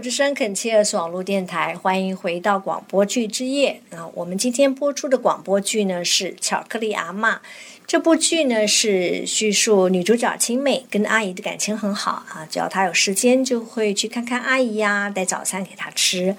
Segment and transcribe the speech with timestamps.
[0.00, 3.82] 之声肯切尔斯网络电台，欢迎回到广播剧之夜。
[3.90, 7.36] 啊，我们今天播出的广播剧呢是《巧克力阿妈》。
[7.86, 16.34] 这部剧呢是叙述女主角青美跟阿姨的感情很好啊，只要她有时间就会去看看阿姨呀，带早餐给她吃。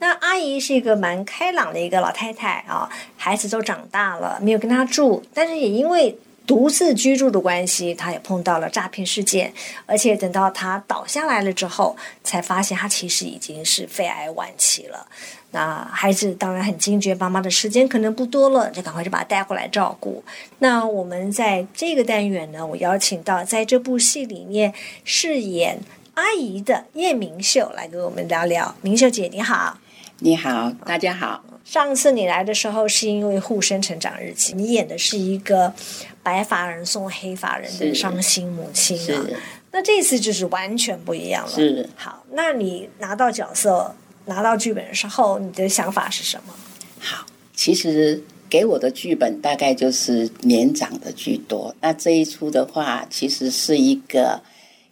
[0.00, 6.18] 那阿姨是一个蛮开朗的一个老太太啊，孩子都长大了，没有跟她住，但是也因为。
[6.48, 9.52] 独自居住的关系，他也碰到了诈骗事件，
[9.84, 11.94] 而且等到他倒下来了之后，
[12.24, 15.06] 才发现他其实已经是肺癌晚期了。
[15.50, 20.24] 那孩子当然很惊觉，妈妈的时间可能不多了，就赶快就把他带回来照顾。
[20.60, 24.72] 那我们在这个单元呢，我邀请到在这部戏里面
[25.04, 25.78] 饰演
[26.14, 28.74] 阿姨的叶明秀来跟我们聊聊。
[28.80, 29.78] 明秀姐，你好。
[30.20, 31.44] 你好，大家好。
[31.64, 35.72] 上次你来的时候是因为《护生成长日记》，你演的是一个
[36.24, 39.24] 白发人送黑发人的伤心母亲啊。
[39.70, 41.52] 那这次就是完全不一样了。
[41.52, 43.94] 是好，那你拿到角色、
[44.24, 46.54] 拿到剧本的时候，你的想法是什么？
[46.98, 51.72] 好，其实给我的剧本大概就是年长的居多。
[51.80, 54.42] 那这一出的话，其实是一个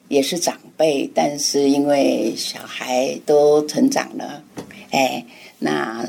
[0.06, 4.44] 也是长辈，但是因为小孩都成长了，
[4.96, 5.24] 哎，
[5.60, 6.08] 那。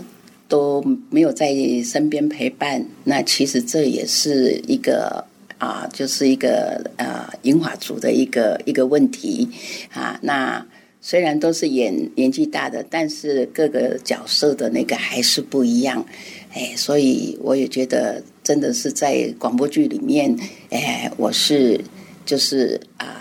[0.49, 5.25] 都没有在身边陪伴，那其实这也是一个
[5.57, 9.49] 啊，就是一个呃银华族的一个一个问题
[9.91, 10.17] 啊。
[10.23, 10.65] 那
[11.02, 16.05] 虽然都是演年纪大的，但是各个角色的那个还是不一样，
[16.53, 20.33] 哎，所以我也觉得真的是在广播剧里面，
[20.69, 21.77] 哎，我是
[22.25, 23.16] 就是啊。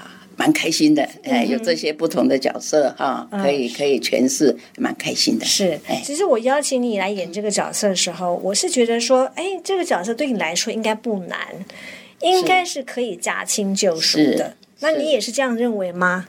[0.47, 5.45] 蛮开心的，哎，有这些不同的角色哈，可以可以诠释，蛮开心的。
[5.45, 11.37] 是，其实我邀请你来演这个角色的时候，我是觉得说，哎，这个角色对你来说应该不难，
[12.21, 14.55] 应该是可以驾轻就熟的。
[14.79, 16.29] 那你也是这样认为吗？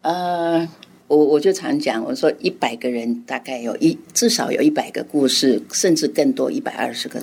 [0.00, 0.66] 呃，
[1.08, 7.22] 我我就常讲，我说一百个人大概有一至少有一百个故事，甚至更多，一百二十个。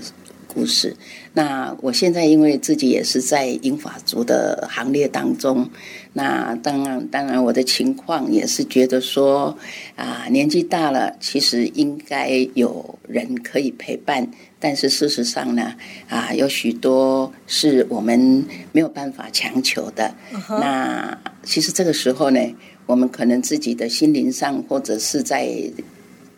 [0.52, 0.98] 故事，
[1.34, 5.70] 那我现在因为自己也是在英法族的行列当中，
[6.14, 9.56] 那当然当然我的情况也是觉得说
[9.96, 14.28] 啊年纪大了，其实应该有人可以陪伴，
[14.60, 15.76] 但是事实上呢
[16.08, 20.14] 啊有许多是我们没有办法强求的。
[20.50, 22.42] 那其实这个时候呢，
[22.88, 25.48] 我们可能自己的心灵上或者是在。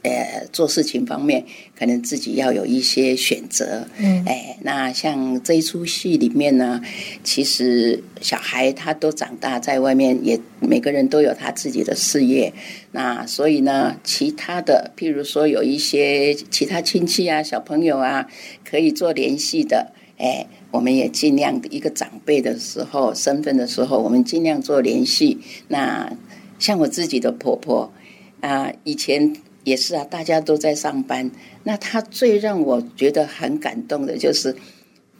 [0.04, 1.46] 呃，做事情方面
[1.78, 3.88] 可能自己要有一些选择。
[3.98, 6.82] 嗯，哎，那像这一出戏里面呢，
[7.24, 12.52] 其实小孩他都长大在外面，也每个人都有他自己的事业。
[12.94, 18.28] 那所以呢，其他的，譬如说有一些其他亲戚啊、小朋友啊，
[18.68, 19.94] 可以做联系的。
[20.18, 25.38] 哎，我们也尽量一个长辈的时候身份的时候，我们尽量做联系。
[25.68, 26.12] 那
[26.58, 27.94] 像我自己的婆婆
[28.40, 29.36] 啊，以前。
[29.64, 31.30] 也是啊，大家都在上班。
[31.64, 34.56] 那他最让我觉得很感动的就是，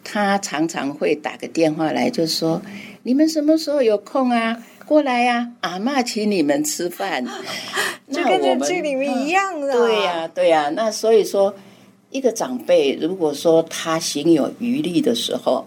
[0.02, 2.60] 他常常会打个电话来，就说
[3.04, 4.62] ：“你们什么时候有空啊？
[4.84, 7.24] 过来呀，阿妈请你们吃饭。
[8.10, 9.72] ”就跟这剧里面一样的。
[9.72, 10.68] 对呀，对呀。
[10.70, 11.54] 那所以说，
[12.10, 15.66] 一个长辈如果说他行有余力的时候，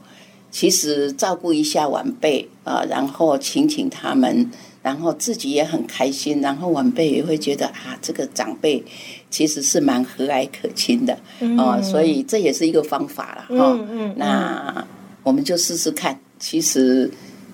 [0.51, 4.51] 其实照顾一下晚辈啊，然后请请他们。
[4.85, 8.83] 然后自己也很开心，然后晚辈也会觉得啊，这个长辈
[9.31, 11.17] 其实是蛮和蔼可亲的
[11.57, 13.79] 哦，所以这也是一个方法了哈。
[14.15, 14.85] 那
[15.23, 17.09] 我们就试试看，其实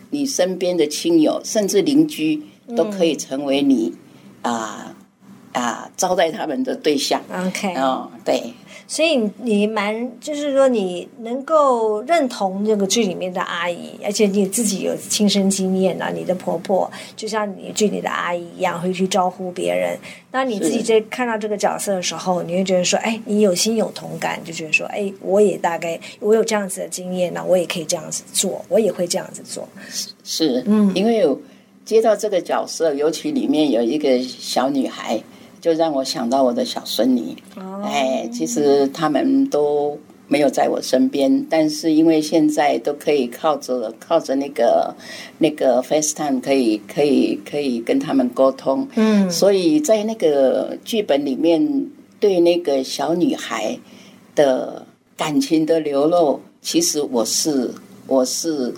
[0.10, 2.44] 你身边的亲友甚至邻居
[2.76, 3.94] 都可以成为你
[4.42, 4.94] 啊
[5.54, 7.22] 啊招待他们的对象。
[7.32, 8.54] OK，哦，对。
[8.88, 19.98] 所以你蛮，就是说你能够认同这个剧里面的阿姨，而且你自己有亲身经验啊，你的婆婆就像你剧里的阿姨一样，会去招呼别人。
[20.30, 29.66] 那你自己在看到这个角色的时候，你会觉得说，哎，你有心有同感，就觉得说，哎，我也大概我有这样子的经验，那我也可以这样子做，我也会这样子做。
[30.22, 31.26] 是，嗯，因为
[31.86, 35.18] 接到这个角色，尤其里面有一个小女孩。
[35.62, 37.36] 就让我想到我的小孙女，
[37.84, 39.96] 哎，其实他们都
[40.28, 44.92] 没有在我身边，但是因为现在都可以靠着靠着那个
[45.38, 51.88] 那个 FaceTime 可以可以可以跟他们沟通，嗯，所以在那个剧本里面
[52.20, 53.78] 对那个小女孩
[54.34, 54.84] 的
[55.16, 57.72] 感情的流露，其实我是
[58.08, 58.74] 我是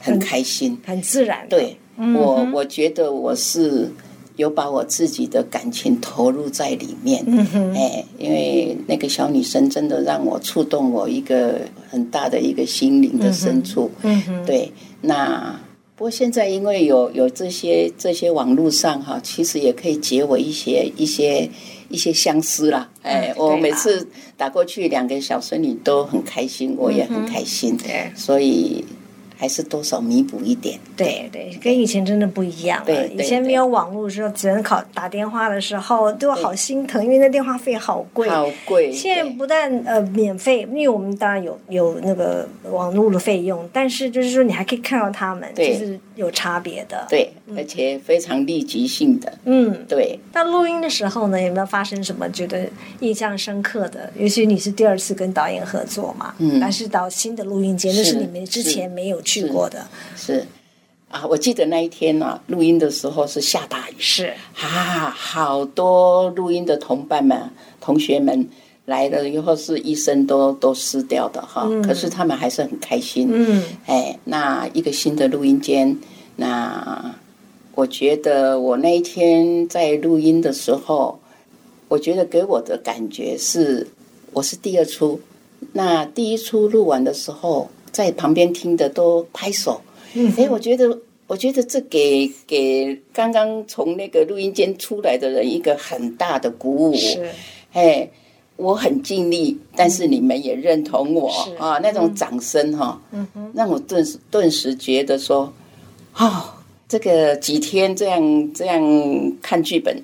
[0.00, 3.88] 很开心，很自然，对我我觉得我是。
[4.36, 13.90] 有把我自己的感情投入在里面，嗯哎，因为那个小女生真的让我触动我一个很大的一个心灵的深处。
[14.02, 15.58] 嗯对，那
[15.96, 21.48] 不过现在因为有有这些这些网络上哈，其实也可以解我一些一些
[21.88, 22.90] 一些相思啦。
[23.02, 24.06] 哎，我每次
[24.36, 27.76] 打过去，两个小孙女都很开心，我也很开心。
[27.76, 28.84] 对，所以。
[29.38, 33.06] 还是多少弥补一点，对对，跟以前真的不一样了。
[33.08, 38.26] 以前没有网络的时候，只能考打电话的时候，都好心疼，因为那电话费好贵。
[38.30, 38.90] 好贵。
[38.90, 47.04] 现在不但呃免费，因为我们当然有有那个网络的费用，但是就是说你还可以看到他们，就是有差别的。
[47.06, 49.30] 对，而且非常立即性的。
[49.44, 50.18] 嗯，对。
[50.32, 52.66] 那录音的时候呢，有没有发生什么觉得
[53.00, 54.10] 印象深刻的？
[54.18, 59.20] 尤其你是第二次跟导演合作嘛，嗯，但是到新的录音间，那是你们之前没有。
[59.26, 59.86] 去过的
[60.16, 60.46] 是
[61.08, 67.50] 啊，我记得那一天呢，录音的时候是下大雨，是啊，好多录音的同伴们、
[67.80, 68.48] 同学们
[68.86, 71.68] 来了以后，是一身都都湿掉的哈。
[71.82, 73.28] 可是他们还是很开心。
[73.32, 75.96] 嗯，哎，那一个新的录音间，
[76.36, 77.14] 那
[77.74, 81.20] 我觉得我那一天在录音的时候，
[81.88, 83.86] 我觉得给我的感觉是，
[84.32, 85.20] 我是第二出，
[85.72, 87.70] 那第一出录完的时候。
[87.96, 89.80] 在旁边听的都拍手，
[90.36, 96.94] 哎，我觉得，我觉得这给给刚刚从那个录音间出来的人一个很大的鼓舞。
[96.94, 97.26] 是，
[97.72, 98.06] 哎，
[98.56, 101.30] 我很尽力，但是你们也认同我。
[101.58, 105.50] 啊，那种掌声哈，嗯哼，让我顿时顿时觉得说，
[106.16, 106.44] 哦，
[106.86, 108.78] 这个几天这样这样
[109.40, 109.96] 看剧本，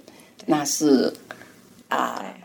[0.47, 1.13] 那是
[1.89, 2.42] 啊，很好。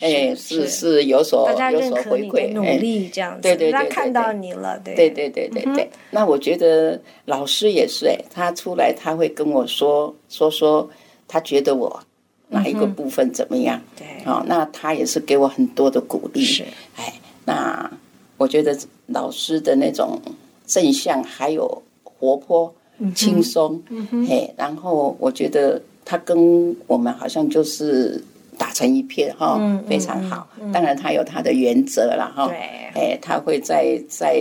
[0.00, 5.90] 哎，是是有所有所回馈，努力这样子，对对对，看到你了，对对对对对对。
[6.10, 10.88] 那我觉得老师也是，哎，他出来他会跟我说说说，
[11.28, 12.02] 他觉得我
[12.48, 13.78] 哪一个部分怎么样？
[13.94, 16.42] 对，哦，那他也是给我很多的鼓励。
[16.42, 16.64] 是，
[16.96, 17.12] 哎，
[17.44, 17.90] 那
[18.38, 18.74] 我觉得
[19.08, 20.18] 老师的那种
[20.66, 22.74] 正向还有活泼、
[23.14, 23.82] 轻松，
[24.30, 28.24] 哎，然后我觉得他跟我们好像就是。
[28.60, 29.58] 打成一片哈，
[29.88, 30.46] 非常好。
[30.70, 32.46] 当然，他有他的原则了哈。
[32.46, 32.58] 对，
[32.94, 34.34] 哎，他会在在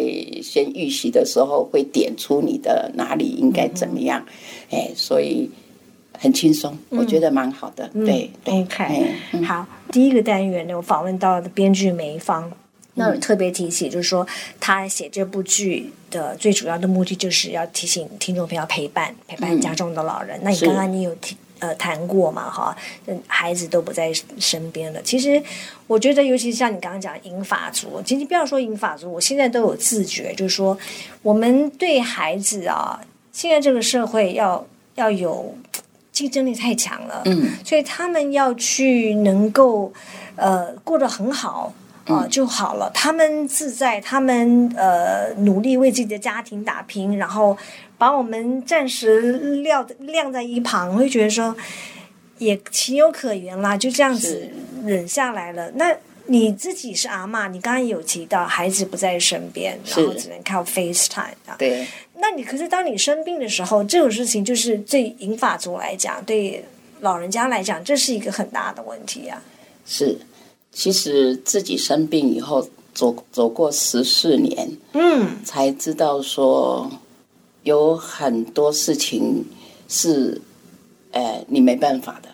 [0.44, 4.22] 先预习的时候会点出你的哪里应该怎么样，
[4.72, 5.50] 哎，所以
[6.18, 7.90] 很轻松，我觉得蛮好的。
[7.94, 9.08] 对，OK，
[9.46, 9.66] 好。
[9.94, 12.52] 第一个单元呢，我访问到的编剧梅芳，
[12.96, 14.28] 那特别提起，就是说
[14.60, 20.38] 他写这部剧的最主要的目的，就是要提醒听众朋友陪伴陪伴家中的老人。
[20.44, 21.38] 那你刚刚你有提。
[21.60, 22.50] 呃，谈过嘛？
[22.50, 22.76] 哈，
[23.28, 25.02] 孩子都不在身边了。
[25.02, 25.42] 其实，
[25.88, 30.78] 我觉得，尤其是像你刚刚讲银法族，其实不要说银法族，我现在都有自觉，就是说，
[31.22, 33.00] 我们对孩子啊，
[33.32, 34.66] 现在这个社会要
[34.96, 35.56] 要有
[36.12, 39.94] 竞争力太强了，嗯，所以他们要去能够
[40.36, 41.74] 呃过得很好。
[42.06, 47.56] 啊就好了，他们自在，他们呃努力为自己的家庭打拼，然后
[48.00, 49.32] 把我们暂时
[49.62, 51.56] 撂晾在一旁，会觉得说
[52.40, 54.50] 也情有可原啦，就这样子
[54.84, 55.70] 忍下来了。
[55.76, 61.56] 那你自己是阿妈，你刚刚有提到孩子不在身边，然后只能靠 FaceTime 啊。
[61.60, 61.86] 对。
[62.16, 66.66] 那你可是当你生病的时候，这种事情就是对银发族来讲，对
[67.02, 69.42] 老人家来讲，这是一个很大的问题啊。
[69.86, 70.18] 是。
[70.72, 76.90] 其实自己生病以后，走走过十四年，嗯，才知道说
[77.70, 79.46] 有很多事情
[79.88, 80.42] 是，
[81.12, 82.30] 呃，你没办法的，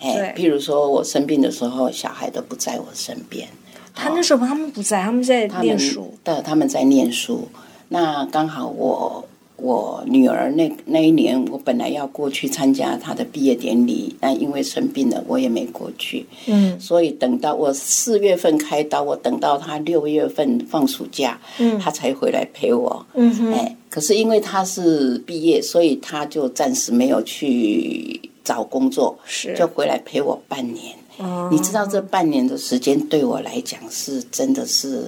[0.00, 3.48] 哎，譬如说我生病的时候，小孩都不在我身边，
[3.94, 7.48] 他那时候他们不在，他们在念书，对，他们在念书，
[7.88, 9.27] 那刚好我。
[9.60, 16.24] 我女儿那那一年，我本来要过去参加她的毕业典礼，但因为生病了，我也没过去。
[16.46, 23.04] 嗯，所以等到我四月份开刀，我等到她六月份放暑假，嗯，她才回来陪我。
[23.14, 30.94] 嗯哼，哎，可是因为她是毕业，所以她就暂时没有去找工作，是就回来陪我半年。
[31.16, 35.02] 哦，你知道这半年的时间对我来讲是真的是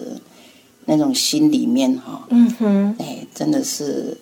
[0.87, 4.19] 那种心里面哈，嗯哼，哎，真的是。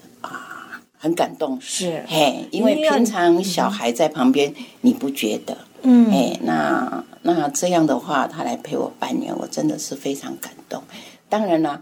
[1.00, 5.57] 很感动，是嘿，因为平常小孩在旁边，你不觉得？
[5.83, 10.83] 嗯，哎，那那这样的话，他来陪我半年，我真的是非常感动。
[11.28, 11.81] 当然了，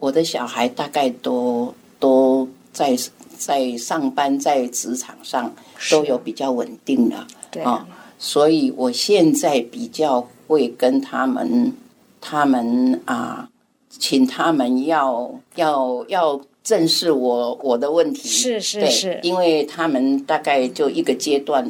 [0.00, 2.96] 我的小孩大概都都在
[3.38, 5.54] 在上班，在职场上
[5.90, 7.86] 都有比较稳定了，对啊，
[8.18, 11.72] 所以我现在比较会跟他们，
[12.20, 13.48] 他们啊，
[13.88, 16.40] 请他们要要要。
[16.66, 21.64] 正是我我的问题，是是是，因为他们大概就一个阶段，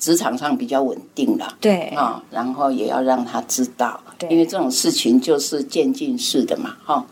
[0.00, 1.82] 职场上比较稳定了，对。
[1.90, 7.06] 啊，然后也要让他知道，因为这种事情就是渐进式的嘛，哈。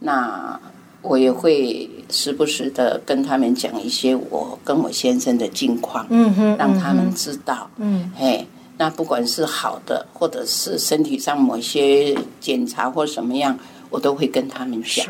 [0.00, 0.60] 那
[1.02, 7.70] 我也会时不时的跟他们讲一些我跟我先生的近况，嗯哼，让他们知道。
[7.76, 8.10] 嗯。
[8.16, 8.44] 嘿，
[8.76, 13.56] 那不管是好的，或者是身体上某些检查或什么样，
[13.88, 15.06] 我都会跟他们讲。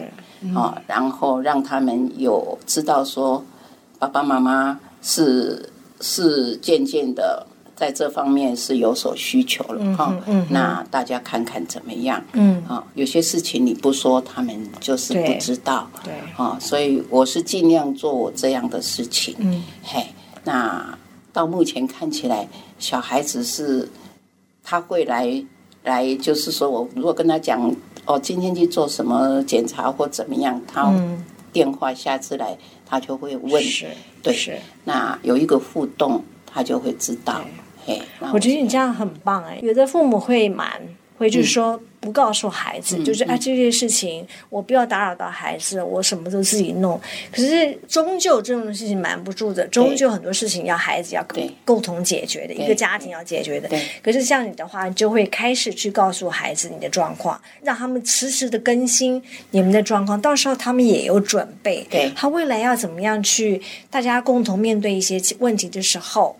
[0.54, 3.44] 哦，然后让他们有知道说，
[3.98, 5.70] 爸爸妈妈是
[6.00, 7.46] 是渐渐的
[7.76, 12.22] 在这方面是有所需求了哈、嗯那大家看看怎么样？
[12.32, 15.88] 嗯，啊、有些事情你不说，他们就是不知道。
[16.02, 19.34] 对，啊、所以我是尽量做我这样的事情。
[19.38, 20.06] 嗯嘿，
[20.44, 20.96] 那
[21.32, 22.48] 到目前看起来，
[22.78, 23.88] 小孩子是
[24.62, 25.44] 他会来
[25.82, 27.74] 来，就是说我如果跟他讲
[28.06, 33.62] 哦，今天去做什么检查或怎么样，他嗯，电话下次来，他就会问。
[33.62, 33.86] 是，
[34.22, 34.58] 对是。
[34.84, 37.40] 那有一个互动，他就会知道。
[37.86, 38.00] 嘿，
[38.32, 40.80] 我觉得你这样很棒哎，有的父母会瞒，
[41.16, 47.00] 会嗯就是说不告诉孩子，就是啊这件事情我不要打扰到孩子，我什么都自己弄。
[47.32, 51.24] 可是终究这种事情瞒不住的，终究很多事情要孩子要
[51.64, 53.70] 共同解决的，一个家庭要解决的。
[54.02, 61.86] 可是像你的话，就会开始去告诉孩子你的状况，让他们实时的更新你们的状况，到时候他们也有准备。
[61.90, 66.36] 对他未来要怎么样去大家共同面对一些问题的时候，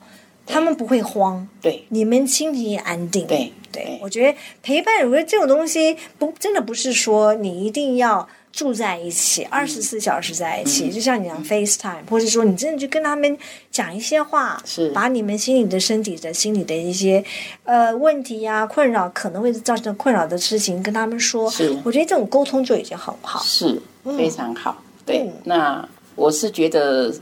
[0.47, 1.47] 他们不会慌。
[1.61, 3.27] 对你们心情也安定。
[3.27, 13.37] 对对，我觉得陪伴，我觉得这种东西不真的不是说你一定要住在一起，二十四小时在一起，就像你讲 FaceTime，或者说你真的去跟他们
[13.73, 17.25] 讲一些话，是把你们心里的、身体的、心里的一些
[17.65, 21.51] 呃问题呀、困扰，可能会造成困扰的事情跟他们说。
[21.51, 23.43] 是我觉得这种沟通就已经很好。
[23.43, 24.81] 是非常好。
[25.05, 27.13] 对嗯，那我是觉得，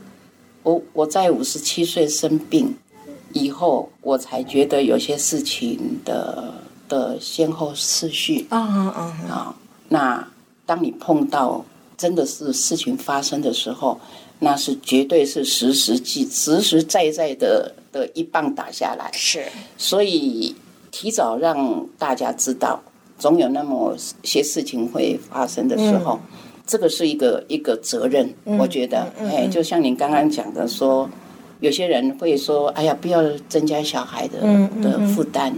[0.63, 2.77] 我我在五十七岁生病
[3.33, 6.55] 以后，我才觉得有些事情的
[6.89, 9.01] 的先后次序啊啊啊！
[9.31, 9.55] 啊。
[9.89, 10.29] 那
[10.65, 11.65] 当你碰到
[11.97, 14.01] 真的是事情发生的时候，
[14.39, 19.11] 那是绝对是实实际实实在在的的一棒打下来。
[19.13, 19.45] 是
[19.77, 20.55] 所以
[20.91, 22.83] 提早让大家知道，
[23.19, 26.19] 总有那么些事情会发生的时候，
[26.67, 28.33] 这个是一个一个责任。
[28.45, 31.09] 我觉得，哎，就像您刚刚讲的说，
[31.63, 34.41] 有些人会说：“哎呀，不要增加小孩的
[34.83, 35.55] 的负担。”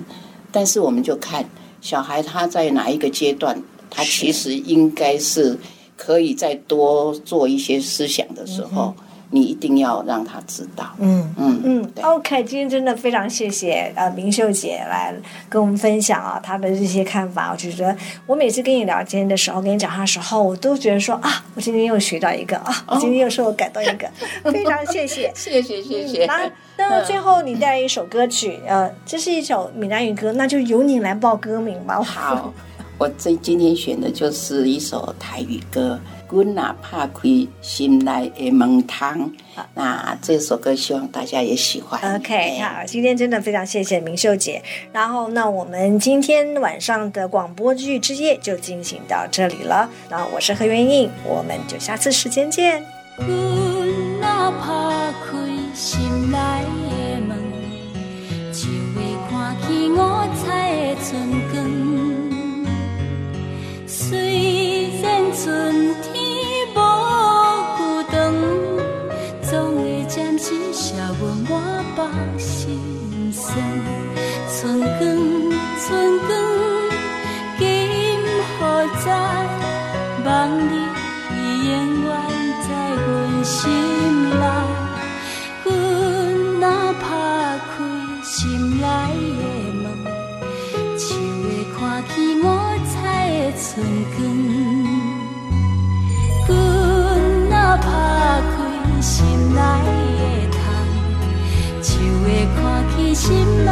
[0.52, 1.44] 但是我们就看
[1.80, 5.58] 小孩他在哪一个阶段，他其实应该是
[5.96, 8.94] 可以再多做一些思想的时候，
[9.34, 10.94] 你一定要让他知道。
[11.00, 11.34] 嗯。
[11.36, 15.12] 嗯嗯，OK，今天真的非常谢谢呃明秀姐来
[15.48, 17.50] 跟我们分享啊她的这些看法。
[17.50, 24.08] 我就觉得我每次跟你聊天的时候，跟你讲话的时候，我都觉得说啊，我今天又学到一个啊，我今天又受感动一个，
[24.52, 25.32] 非常谢谢。
[25.34, 26.26] 谢谢谢谢。
[26.26, 32.00] 那那最后你带来一首歌曲，呃，这是一首闽南语歌，那就由你来报歌名吧。
[32.00, 32.52] 好，
[32.96, 35.98] 我这今天选的就是一首台语歌
[36.34, 37.22] 《阮哪怕开
[37.60, 39.18] 心内的门窗》。
[39.74, 42.00] 那这首歌希望大家也喜欢。
[42.14, 44.62] OK，哎好，今天真的非常谢谢明秀姐。
[44.92, 49.90] 然后，那我们今天晚上的广播剧之夜就进行到这里了。
[50.08, 52.80] 然后我是何元应，我们就下次时间见。
[53.16, 53.28] 阮
[54.20, 55.36] 若拍开
[55.74, 57.36] 心内的门，
[58.52, 59.96] 就会看见五
[60.44, 61.93] 彩的春光。
[65.34, 66.13] 春天。
[99.54, 100.58] 来的窗，
[101.82, 101.88] 就
[102.24, 102.24] 会
[102.56, 102.62] 看
[102.96, 103.30] 见心
[103.64, 103.70] 内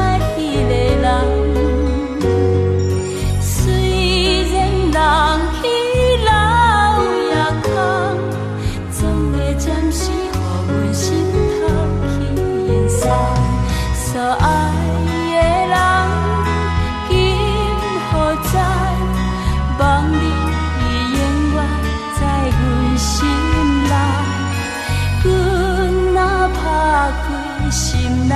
[28.32, 28.34] 来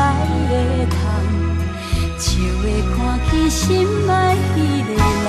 [0.50, 0.94] 的窗，
[2.60, 2.62] 会
[2.94, 2.96] 看
[3.30, 3.64] 见心
[4.06, 5.25] 爱彼个人。